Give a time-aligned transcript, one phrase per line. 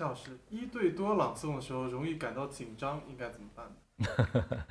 [0.00, 4.66] 夏老师，一对多朗诵的时候容易感到紧张，应该怎么办？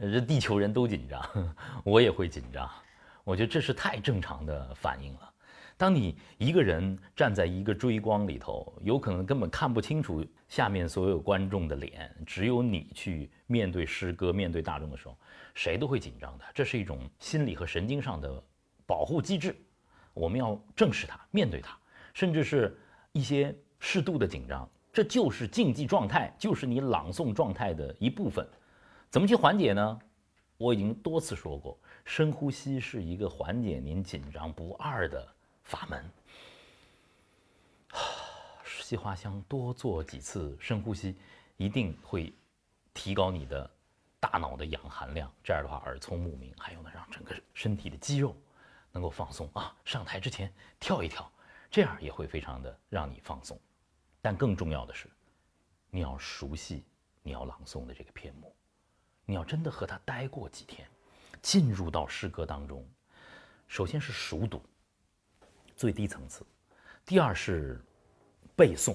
[0.00, 1.22] 这地球人都紧张，
[1.84, 2.66] 我也会紧张。
[3.22, 5.30] 我觉得这是太正常的反应了。
[5.76, 15.14] 当你一个人站在一个追光里头，有可能根本看不清楚下面所有观众的脸，只有你去面对诗歌、面对大众的时候，
[15.54, 16.44] 谁都会紧张的。
[16.54, 18.42] 这是一种心理和神经上的
[18.86, 19.54] 保护机制，
[20.14, 21.76] 我们要正视它、面对它，
[22.14, 22.74] 甚至是
[23.12, 23.54] 一些
[23.84, 28.48] 适度的紧张，这就是竞技状态，就是你朗诵状态的一部分。
[29.10, 29.98] 怎么去缓解呢？
[30.56, 35.28] 我已经多次说过，深呼吸是一个缓解您紧张不二的。
[35.64, 36.04] 法门，
[38.64, 41.16] 西花香，多做几次深呼吸，
[41.56, 42.32] 一定会
[42.94, 43.68] 提高你的
[44.20, 45.30] 大脑的氧含量。
[45.42, 48.36] 这样的话，耳聪目明，还有呢，让整个身体的肌肉
[48.92, 49.74] 能够放松啊。
[49.84, 51.30] 上台之前跳一跳，
[51.70, 53.58] 这样也会非常的让你放松。
[54.22, 55.10] 但更重要的是，
[55.90, 56.84] 你要熟悉
[57.22, 58.54] 你要朗诵的这个篇目，
[59.26, 60.88] 你要真的和他待过几天，
[61.42, 62.88] 进入到诗歌当中。
[63.66, 64.62] 首先是熟读。
[65.74, 66.46] 最低层次，
[67.04, 67.84] 第二是
[68.54, 68.94] 背诵。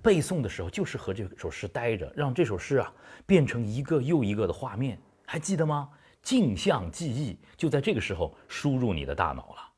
[0.00, 2.92] 背诵的时候就是和这首诗待着，让这首诗啊
[3.26, 5.90] 变成一个又一个的画面，还记得吗？
[6.22, 9.72] 镜像记忆就在这个时候输入你的大脑了。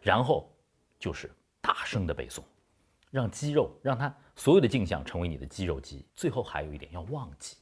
[0.00, 0.48] 然后
[1.00, 2.44] 就是大声的背诵，
[3.14, 6.04] 让肌肉让它所有的镜像成为你的肌肉记忆。
[6.16, 7.56] 最后还有一点要忘记，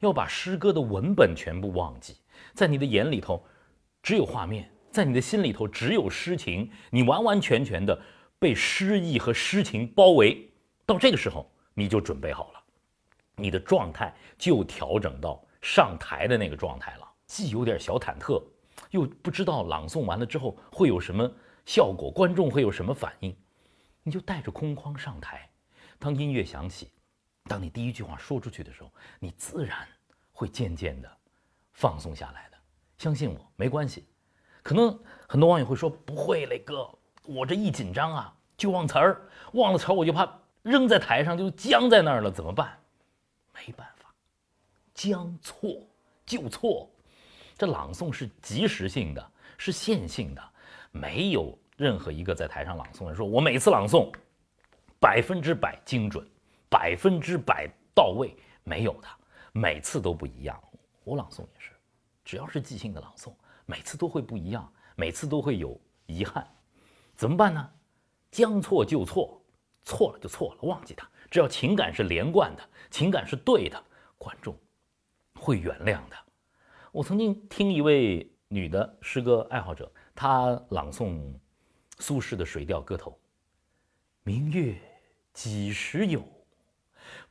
[0.00, 2.16] 要把诗歌的文本全部忘记，
[2.52, 3.40] 在你的眼里头
[4.02, 4.68] 只有画面。
[4.90, 7.96] 在你的心里头只有诗情，你完完全全的
[8.40, 10.50] 被诗意和诗情包围。
[10.84, 12.62] 到这个时候，你就准备好了，
[13.36, 17.08] 你的状态就调整到上台的那个状态了。
[17.26, 18.42] 既有点小忐忑，
[18.90, 21.30] 又不知道朗诵完了之后会有什么
[21.66, 23.36] 效果，观众会有什么反应，
[24.08, 25.46] 你就带着空框上台。
[25.98, 26.90] 当音乐响起，
[27.44, 29.86] 当你第一句话说出去的时候，你自然
[30.32, 31.16] 会渐渐的
[31.72, 32.56] 放松下来的。
[32.96, 34.08] 相信我，没关系。
[34.62, 34.98] 可能
[35.28, 36.90] 很多网友会说不会磊哥，
[37.24, 40.26] 我这一紧张啊就忘词儿，忘了词儿我就怕
[40.62, 42.78] 扔在台上就僵在那儿了，怎么办？
[43.52, 44.10] 没办法，
[44.94, 45.86] 将错
[46.24, 46.90] 就错。
[47.58, 50.42] 这朗诵是即时性的，是线性的，
[50.92, 54.12] 没有任何一个在台上朗诵人说我每次朗诵
[55.00, 56.28] 百分之百精准，
[56.68, 59.08] 百分之百到位，没有的，
[59.52, 60.60] 每次都不一样。
[61.04, 61.70] 我朗诵也是，
[62.24, 63.32] 只要是即兴的朗诵。
[63.64, 66.44] 每次都会不一样，每次都会有遗憾，
[67.14, 67.70] 怎么办呢？
[68.30, 69.40] 将错就错，
[69.84, 71.06] 错了就错了，忘记它。
[71.30, 73.80] 只要情感是连贯的，情感是对的，
[74.16, 74.56] 观众
[75.34, 76.16] 会原谅的。
[76.92, 81.32] 我曾经听一位女的诗歌爱好者，她朗诵
[81.98, 83.10] 苏轼的《水调歌头》
[84.22, 84.76] ：“明月
[85.32, 86.22] 几时有？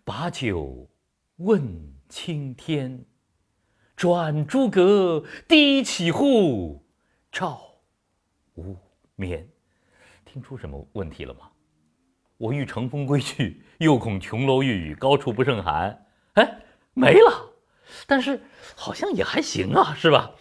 [0.04, 0.88] 把酒
[1.38, 1.64] 问
[2.10, 3.04] 青天。”
[3.98, 6.86] 转朱阁，低绮户，
[7.32, 7.60] 照
[8.54, 8.78] 无
[9.16, 9.50] 眠。
[10.24, 11.50] 听出什么问题了吗？
[12.38, 16.06] 我欲乘风归去，又恐琼楼玉宇，高处不胜寒。
[16.34, 16.62] 哎，
[16.94, 17.52] 没了。
[18.06, 18.40] 但是
[18.76, 20.32] 好像也还行啊，是吧？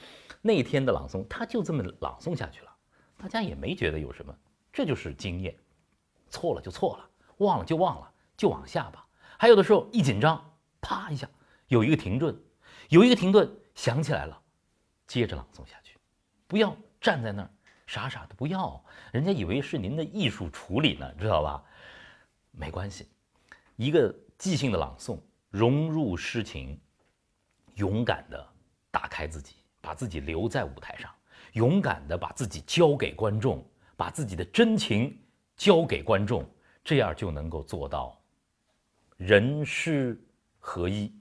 [0.42, 2.75] 那天的朗诵，他就这么朗诵下去了，
[3.16, 4.36] 大家也没觉得有什么。
[4.72, 5.56] 这就是经验，
[6.28, 9.06] 错了就错了，忘了就忘了，就往下吧。
[9.38, 10.42] 还有的时候一紧张，
[10.80, 11.28] 啪一下
[11.68, 12.38] 有一个停顿。
[12.88, 14.40] 有一个停顿，想起来了，
[15.08, 15.98] 接着朗诵下去，
[16.46, 17.50] 不要站在那儿
[17.84, 21.64] 傻傻的，不要，人家以为是您的艺术处理呢，知道吧？
[22.52, 23.08] 没关系，
[23.74, 25.18] 一个即兴的朗诵，
[25.50, 26.78] 融入诗情，
[27.74, 28.46] 勇敢的
[28.92, 31.12] 打开自己，把自己留在舞台上，
[31.52, 33.64] 勇敢的把自己交给观众，
[33.96, 35.18] 把自己的真情
[35.56, 36.48] 交给观众，
[36.84, 38.20] 这样就能够做到
[39.16, 40.18] 人诗
[40.58, 41.12] 合一。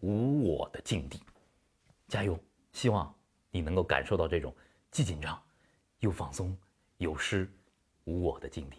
[0.00, 1.20] 无我的境地，
[2.06, 2.38] 加油！
[2.70, 3.12] 希望
[3.50, 4.54] 你能够感受到这种
[4.92, 5.36] 既紧张
[5.98, 6.56] 又放松、
[6.98, 7.52] 有诗
[8.04, 8.76] 无我的境地。